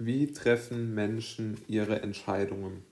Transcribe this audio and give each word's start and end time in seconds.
Wie 0.00 0.32
treffen 0.32 0.94
Menschen 0.94 1.60
ihre 1.66 2.02
Entscheidungen? 2.02 2.84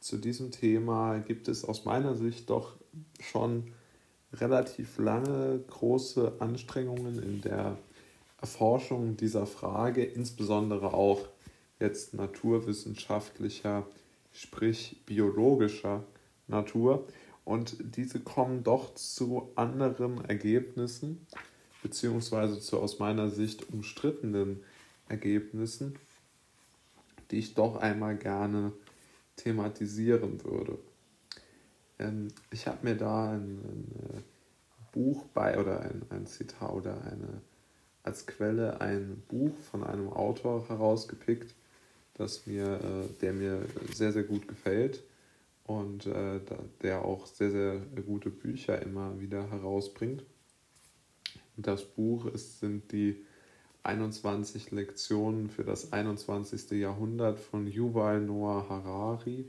Zu 0.00 0.18
diesem 0.18 0.50
Thema 0.50 1.18
gibt 1.18 1.46
es 1.46 1.64
aus 1.64 1.84
meiner 1.84 2.16
Sicht 2.16 2.50
doch 2.50 2.74
schon 3.20 3.70
relativ 4.32 4.98
lange 4.98 5.60
große 5.68 6.32
Anstrengungen 6.40 7.22
in 7.22 7.42
der 7.42 7.78
Erforschung 8.40 9.16
dieser 9.18 9.46
Frage, 9.46 10.02
insbesondere 10.02 10.94
auch 10.94 11.28
jetzt 11.78 12.12
naturwissenschaftlicher, 12.12 13.86
sprich 14.32 15.02
biologischer 15.06 16.02
Natur. 16.48 17.06
Und 17.44 17.76
diese 17.78 18.18
kommen 18.18 18.64
doch 18.64 18.96
zu 18.96 19.52
anderen 19.54 20.24
Ergebnissen, 20.24 21.24
beziehungsweise 21.84 22.58
zu 22.58 22.80
aus 22.80 22.98
meiner 22.98 23.30
Sicht 23.30 23.72
umstrittenen 23.72 24.48
Ergebnissen, 24.48 24.69
die 27.30 27.38
ich 27.38 27.54
doch 27.54 27.76
einmal 27.76 28.16
gerne 28.16 28.72
thematisieren 29.36 30.42
würde. 30.44 30.78
Ähm, 31.98 32.28
ich 32.50 32.66
habe 32.66 32.78
mir 32.82 32.96
da 32.96 33.32
ein, 33.32 33.58
ein, 33.58 34.18
äh, 34.18 34.22
Buch 34.92 35.24
bei 35.34 35.58
oder 35.58 35.80
ein, 35.80 36.02
ein 36.10 36.26
Zitat 36.26 36.72
oder 36.72 37.00
eine 37.04 37.40
als 38.02 38.26
Quelle 38.26 38.80
ein 38.80 39.22
Buch 39.28 39.56
von 39.70 39.84
einem 39.84 40.08
Autor 40.08 40.68
herausgepickt, 40.68 41.54
das 42.14 42.46
mir, 42.46 42.80
äh, 42.80 43.20
der 43.20 43.32
mir 43.32 43.62
sehr, 43.92 44.12
sehr 44.12 44.24
gut 44.24 44.48
gefällt 44.48 45.02
und 45.64 46.06
äh, 46.06 46.40
der 46.82 47.04
auch 47.04 47.26
sehr, 47.26 47.50
sehr 47.50 47.78
gute 48.06 48.30
Bücher 48.30 48.80
immer 48.82 49.20
wieder 49.20 49.50
herausbringt. 49.50 50.24
Das 51.56 51.84
Buch 51.84 52.26
ist, 52.26 52.60
sind 52.60 52.90
die 52.90 53.24
21 53.82 54.70
Lektionen 54.70 55.50
für 55.50 55.64
das 55.64 55.92
21. 55.92 56.70
Jahrhundert 56.72 57.40
von 57.40 57.66
Yuval 57.66 58.20
Noah 58.20 58.68
Harari. 58.68 59.46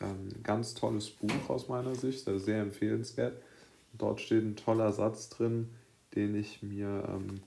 Ähm, 0.00 0.28
ganz 0.42 0.74
tolles 0.74 1.10
Buch 1.10 1.48
aus 1.48 1.68
meiner 1.68 1.94
Sicht, 1.94 2.26
also 2.26 2.38
sehr 2.38 2.62
empfehlenswert. 2.62 3.40
Dort 3.92 4.20
steht 4.20 4.44
ein 4.44 4.56
toller 4.56 4.92
Satz 4.92 5.28
drin, 5.28 5.68
den 6.14 6.34
ich 6.34 6.62
mir 6.62 7.04
ähm, 7.08 7.40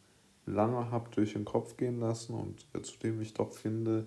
lange 0.46 0.92
habe 0.92 1.10
durch 1.12 1.34
den 1.34 1.46
Kopf 1.46 1.78
gehen 1.78 2.00
lassen 2.00 2.36
und 2.36 2.66
äh, 2.74 2.82
zu 2.82 2.98
dem 3.00 3.22
ich 3.22 3.34
doch 3.34 3.54
finde, 3.54 4.06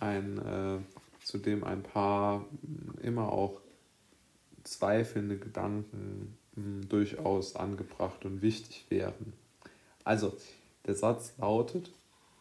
ein, 0.00 0.38
äh, 0.38 0.78
zu 1.24 1.38
dem 1.38 1.62
ein 1.62 1.82
paar 1.82 2.44
immer 3.02 3.32
auch 3.32 3.60
zweifelnde 4.64 5.38
Gedanken 5.38 6.36
mh, 6.56 6.86
durchaus 6.88 7.54
angebracht 7.56 8.24
und 8.24 8.42
wichtig 8.42 8.86
wären. 8.88 9.32
Also, 10.04 10.36
der 10.86 10.94
Satz 10.94 11.34
lautet, 11.38 11.92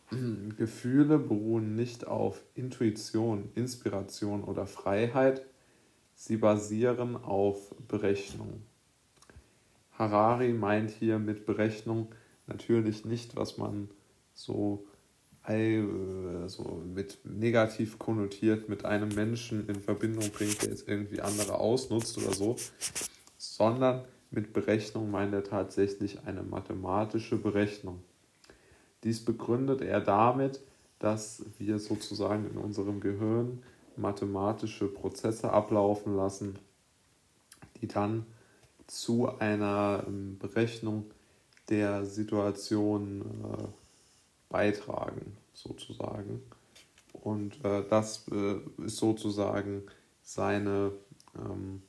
Gefühle 0.58 1.20
beruhen 1.20 1.76
nicht 1.76 2.08
auf 2.08 2.44
Intuition, 2.56 3.50
Inspiration 3.56 4.44
oder 4.44 4.66
Freiheit, 4.66 5.46
sie 6.16 6.38
basieren 6.38 7.16
auf 7.16 7.74
Berechnung. 7.88 8.62
Harari 9.92 10.54
meint 10.54 10.90
hier 10.90 11.20
mit 11.20 11.46
Berechnung 11.46 12.14
natürlich 12.48 13.06
nicht, 13.06 13.36
was 13.36 13.58
man 13.58 13.90
so, 14.34 14.86
so 16.48 16.84
mit 16.86 17.20
negativ 17.24 17.98
konnotiert 18.00 18.70
mit 18.70 18.86
einem 18.86 19.10
Menschen 19.10 19.68
in 19.68 19.82
Verbindung 19.82 20.30
bringt, 20.32 20.62
der 20.62 20.70
jetzt 20.70 20.88
irgendwie 20.88 21.22
andere 21.22 21.56
ausnutzt 21.56 22.18
oder 22.18 22.34
so, 22.34 22.56
sondern 23.38 24.06
mit 24.30 24.54
Berechnung 24.54 25.12
meint 25.12 25.34
er 25.34 25.44
tatsächlich 25.44 26.26
eine 26.26 26.44
mathematische 26.44 27.38
Berechnung. 27.38 28.02
Dies 29.04 29.24
begründet 29.24 29.82
er 29.82 30.02
damit, 30.02 30.62
dass 31.00 31.44
wir 31.58 31.80
sozusagen 31.80 32.50
in 32.50 32.58
unserem 32.58 33.00
Gehirn 33.00 33.64
mathematische 33.98 34.88
Prozesse 34.88 35.52
ablaufen 35.52 36.16
lassen, 36.16 36.60
die 37.82 37.88
dann 37.88 38.26
zu 38.88 39.30
einer 39.40 40.04
ähm, 40.08 40.38
Berechnung 40.38 41.06
der 41.70 42.06
Situation 42.06 43.22
äh, 43.22 43.68
beitragen, 44.50 45.38
sozusagen. 45.54 46.42
Und 47.14 47.64
äh, 47.64 47.84
das 47.90 48.28
äh, 48.32 48.58
ist 48.84 48.98
sozusagen 48.98 49.84
seine 50.22 50.92
ähm, 51.36 51.82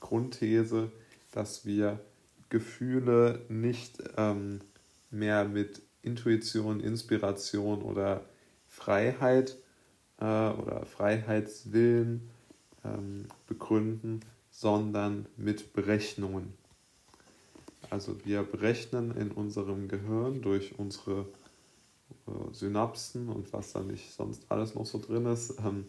Grundthese, 0.00 0.90
dass 1.32 1.64
wir 1.64 1.98
Gefühle 2.50 3.44
nicht 3.48 4.02
ähm, 4.16 4.60
mehr 5.10 5.44
mit 5.44 5.82
Intuition, 6.04 6.80
Inspiration 6.80 7.82
oder 7.82 8.24
Freiheit 8.68 9.56
äh, 10.20 10.24
oder 10.24 10.84
Freiheitswillen 10.86 12.28
ähm, 12.84 13.26
begründen, 13.46 14.20
sondern 14.50 15.26
mit 15.36 15.72
Berechnungen. 15.72 16.54
Also 17.90 18.16
wir 18.24 18.42
berechnen 18.42 19.16
in 19.16 19.30
unserem 19.30 19.88
Gehirn 19.88 20.42
durch 20.42 20.78
unsere 20.78 21.26
äh, 22.26 22.52
Synapsen 22.52 23.28
und 23.28 23.52
was 23.52 23.72
da 23.72 23.80
nicht 23.80 24.12
sonst 24.12 24.46
alles 24.48 24.74
noch 24.74 24.86
so 24.86 24.98
drin 24.98 25.26
ist, 25.26 25.54
ähm, 25.64 25.86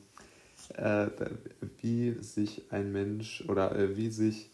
äh, 0.75 1.07
wie 1.81 2.15
sich 2.21 2.71
ein 2.71 2.91
Mensch 2.91 3.43
oder 3.47 3.75
äh, 3.75 3.97
wie 3.97 4.09
sich 4.09 4.49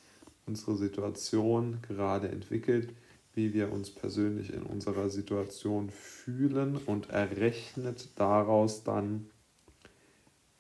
unsere 0.46 0.76
Situation 0.76 1.80
gerade 1.88 2.30
entwickelt, 2.30 2.94
wie 3.34 3.53
wir 3.53 3.72
uns 3.72 3.90
persönlich 3.90 4.53
in 4.53 4.64
unserer 4.64 5.09
Situation 5.09 5.90
fühlen 5.90 6.78
und 6.78 7.09
errechnet 7.09 8.09
daraus 8.18 8.84
dann, 8.84 9.30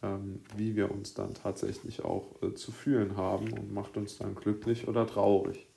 ähm, 0.01 0.41
wie 0.55 0.75
wir 0.75 0.91
uns 0.91 1.13
dann 1.13 1.33
tatsächlich 1.33 2.03
auch 2.03 2.41
äh, 2.41 2.53
zu 2.53 2.71
fühlen 2.71 3.17
haben 3.17 3.51
und 3.51 3.73
macht 3.73 3.97
uns 3.97 4.17
dann 4.17 4.35
glücklich 4.35 4.87
oder 4.87 5.05
traurig. 5.05 5.67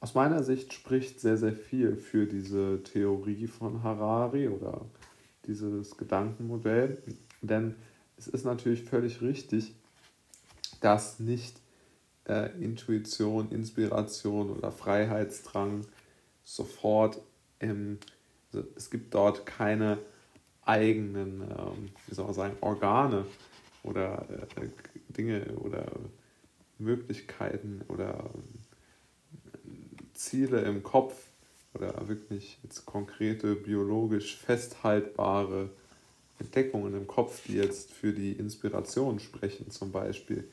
Aus 0.00 0.14
meiner 0.14 0.44
Sicht 0.44 0.72
spricht 0.72 1.18
sehr, 1.20 1.36
sehr 1.36 1.54
viel 1.54 1.96
für 1.96 2.26
diese 2.26 2.82
Theorie 2.84 3.48
von 3.48 3.82
Harari 3.82 4.48
oder 4.48 4.84
dieses 5.46 5.96
Gedankenmodell, 5.96 7.02
denn 7.40 7.74
es 8.16 8.28
ist 8.28 8.44
natürlich 8.44 8.84
völlig 8.84 9.22
richtig, 9.22 9.74
dass 10.80 11.18
nicht 11.18 11.60
äh, 12.28 12.50
Intuition, 12.60 13.50
Inspiration 13.50 14.50
oder 14.50 14.70
Freiheitsdrang 14.70 15.84
sofort 16.44 17.20
im, 17.58 17.98
also 18.52 18.66
es 18.76 18.90
gibt 18.90 19.14
dort 19.14 19.46
keine 19.46 19.98
eigenen, 20.62 21.42
ähm, 21.42 21.90
wie 22.06 22.14
soll 22.14 22.26
man 22.26 22.34
sagen, 22.34 22.56
Organe 22.60 23.26
oder 23.82 24.26
äh, 24.56 24.68
Dinge 25.12 25.46
oder 25.56 25.86
Möglichkeiten 26.78 27.82
oder 27.88 28.30
Ziele 30.14 30.62
im 30.62 30.82
Kopf 30.82 31.14
oder 31.74 32.08
wirklich 32.08 32.58
jetzt 32.62 32.84
konkrete 32.86 33.54
biologisch 33.54 34.36
festhaltbare 34.36 35.70
Entdeckungen 36.38 36.94
im 36.94 37.06
Kopf, 37.06 37.44
die 37.46 37.54
jetzt 37.54 37.92
für 37.92 38.12
die 38.12 38.32
Inspiration 38.32 39.20
sprechen 39.20 39.70
zum 39.70 39.92
Beispiel. 39.92 40.48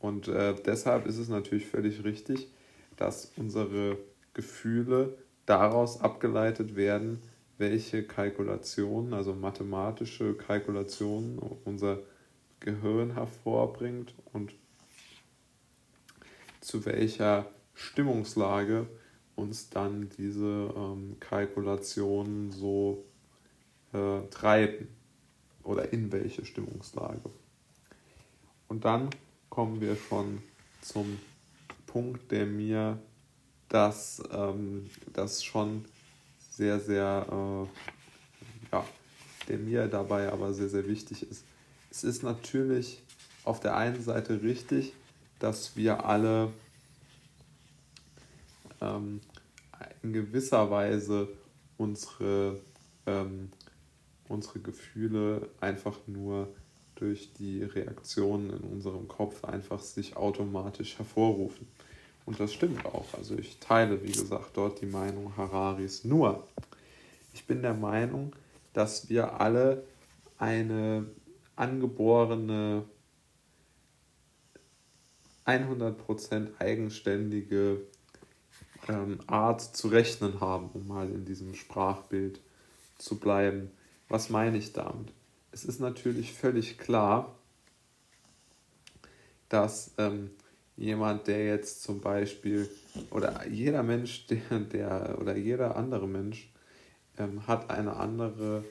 Und 0.00 0.28
äh, 0.28 0.54
deshalb 0.54 1.06
ist 1.06 1.18
es 1.18 1.28
natürlich 1.28 1.66
völlig 1.66 2.04
richtig, 2.04 2.48
dass 2.96 3.32
unsere 3.36 3.98
Gefühle 4.34 5.18
daraus 5.46 6.00
abgeleitet 6.00 6.76
werden, 6.76 7.22
welche 7.56 8.04
Kalkulationen, 8.04 9.14
also 9.14 9.34
mathematische 9.34 10.34
Kalkulationen 10.34 11.38
unser 11.64 11.98
Gehirn 12.60 13.14
hervorbringt 13.14 14.14
und 14.32 14.54
zu 16.60 16.84
welcher 16.84 17.46
Stimmungslage 17.74 18.86
uns 19.34 19.70
dann 19.70 20.08
diese 20.18 20.72
ähm, 20.76 21.16
Kalkulationen 21.20 22.50
so 22.52 23.04
äh, 23.92 24.20
treiben 24.30 24.88
oder 25.62 25.92
in 25.92 26.10
welche 26.12 26.44
Stimmungslage. 26.44 27.30
Und 28.66 28.84
dann 28.84 29.10
kommen 29.58 29.80
wir 29.80 29.96
schon 29.96 30.40
zum 30.82 31.18
Punkt, 31.84 32.30
der 32.30 32.46
mir 32.46 32.96
das, 33.68 34.22
ähm, 34.30 34.88
das 35.12 35.42
schon 35.42 35.84
sehr, 36.52 36.78
sehr, 36.78 37.26
äh, 37.28 38.70
ja, 38.70 38.86
der 39.48 39.58
mir 39.58 39.88
dabei 39.88 40.30
aber 40.30 40.54
sehr, 40.54 40.68
sehr 40.68 40.86
wichtig 40.86 41.28
ist. 41.28 41.42
Es 41.90 42.04
ist 42.04 42.22
natürlich 42.22 43.02
auf 43.42 43.58
der 43.58 43.76
einen 43.76 44.00
Seite 44.00 44.40
richtig, 44.42 44.92
dass 45.40 45.76
wir 45.76 46.04
alle 46.04 46.52
ähm, 48.80 49.20
in 50.04 50.12
gewisser 50.12 50.70
Weise 50.70 51.30
unsere, 51.78 52.60
ähm, 53.06 53.50
unsere 54.28 54.60
Gefühle 54.60 55.48
einfach 55.60 55.96
nur 56.06 56.46
durch 56.98 57.32
die 57.32 57.62
Reaktionen 57.62 58.50
in 58.50 58.60
unserem 58.60 59.06
Kopf 59.06 59.44
einfach 59.44 59.80
sich 59.80 60.16
automatisch 60.16 60.98
hervorrufen. 60.98 61.68
Und 62.26 62.40
das 62.40 62.52
stimmt 62.52 62.84
auch. 62.84 63.06
Also 63.14 63.38
ich 63.38 63.58
teile, 63.58 64.02
wie 64.02 64.12
gesagt, 64.12 64.56
dort 64.56 64.80
die 64.80 64.86
Meinung 64.86 65.36
Hararis. 65.36 66.04
Nur, 66.04 66.46
Ich 67.32 67.46
bin 67.46 67.62
der 67.62 67.74
Meinung, 67.74 68.34
dass 68.72 69.08
wir 69.08 69.40
alle 69.40 69.84
eine 70.38 71.06
angeborene 71.56 72.84
100% 75.46 76.48
eigenständige 76.58 77.80
ähm, 78.88 79.20
Art 79.26 79.62
zu 79.62 79.88
rechnen 79.88 80.40
haben, 80.40 80.68
um 80.74 80.86
mal 80.86 81.08
in 81.10 81.24
diesem 81.24 81.54
Sprachbild 81.54 82.40
zu 82.98 83.18
bleiben. 83.18 83.70
Was 84.08 84.30
meine 84.30 84.58
ich 84.58 84.72
damit? 84.72 85.12
Es 85.50 85.64
ist 85.64 85.80
natürlich 85.80 86.32
völlig 86.32 86.78
klar, 86.78 87.34
dass 89.48 89.92
ähm, 89.98 90.30
jemand, 90.76 91.26
der 91.26 91.44
jetzt 91.46 91.82
zum 91.82 92.00
Beispiel, 92.00 92.68
oder 93.10 93.46
jeder 93.48 93.82
Mensch, 93.82 94.26
der, 94.30 94.60
der 94.60 95.18
oder 95.20 95.36
jeder 95.36 95.76
andere 95.76 96.06
Mensch, 96.06 96.50
ähm, 97.18 97.46
hat 97.46 97.70
eine 97.70 97.96
andere 97.96 98.64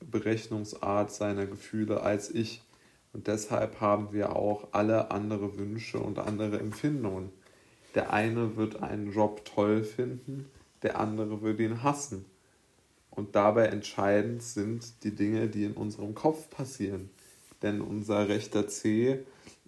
Berechnungsart 0.00 1.12
seiner 1.12 1.46
Gefühle 1.46 2.02
als 2.02 2.30
ich. 2.30 2.62
Und 3.12 3.26
deshalb 3.26 3.80
haben 3.80 4.12
wir 4.12 4.36
auch 4.36 4.68
alle 4.72 5.10
andere 5.10 5.56
Wünsche 5.58 5.98
und 5.98 6.18
andere 6.18 6.58
Empfindungen. 6.58 7.30
Der 7.94 8.12
eine 8.12 8.56
wird 8.56 8.82
einen 8.82 9.12
Job 9.12 9.44
toll 9.44 9.82
finden, 9.82 10.50
der 10.82 11.00
andere 11.00 11.42
wird 11.42 11.58
ihn 11.60 11.82
hassen. 11.82 12.26
Und 13.18 13.34
dabei 13.34 13.66
entscheidend 13.66 14.44
sind 14.44 15.02
die 15.02 15.10
Dinge, 15.10 15.48
die 15.48 15.64
in 15.64 15.72
unserem 15.72 16.14
Kopf 16.14 16.48
passieren. 16.50 17.10
Denn 17.62 17.80
unser 17.80 18.28
rechter 18.28 18.68
C 18.68 19.18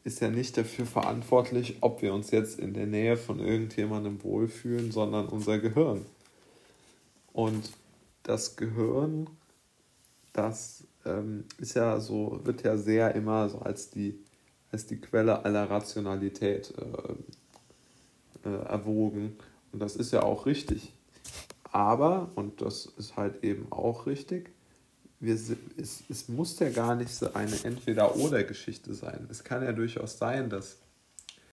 ist 0.04 0.20
ja 0.20 0.30
nicht 0.30 0.56
dafür 0.56 0.86
verantwortlich, 0.86 1.78
ob 1.80 2.00
wir 2.00 2.14
uns 2.14 2.30
jetzt 2.30 2.60
in 2.60 2.74
der 2.74 2.86
Nähe 2.86 3.16
von 3.16 3.40
irgendjemandem 3.40 4.22
wohlfühlen, 4.22 4.92
sondern 4.92 5.26
unser 5.26 5.58
Gehirn. 5.58 6.06
Und 7.32 7.72
das 8.22 8.54
Gehirn, 8.54 9.28
das 10.32 10.84
ähm, 11.04 11.42
ist 11.58 11.74
ja 11.74 11.98
so, 11.98 12.38
wird 12.44 12.62
ja 12.62 12.76
sehr 12.76 13.16
immer 13.16 13.48
so 13.48 13.58
als 13.58 13.90
die, 13.90 14.16
als 14.70 14.86
die 14.86 15.00
Quelle 15.00 15.44
aller 15.44 15.68
Rationalität 15.68 16.72
äh, 16.78 18.48
äh, 18.48 18.62
erwogen. 18.66 19.36
Und 19.72 19.82
das 19.82 19.96
ist 19.96 20.12
ja 20.12 20.22
auch 20.22 20.46
richtig. 20.46 20.92
Aber, 21.72 22.30
und 22.34 22.60
das 22.60 22.86
ist 22.86 23.16
halt 23.16 23.44
eben 23.44 23.70
auch 23.70 24.06
richtig, 24.06 24.50
wir, 25.20 25.34
es, 25.34 26.04
es 26.08 26.28
muss 26.28 26.58
ja 26.58 26.70
gar 26.70 26.94
nicht 26.96 27.10
so 27.10 27.32
eine 27.34 27.54
Entweder-Oder-Geschichte 27.62 28.94
sein. 28.94 29.26
Es 29.30 29.44
kann 29.44 29.62
ja 29.62 29.72
durchaus 29.72 30.18
sein, 30.18 30.48
dass 30.48 30.78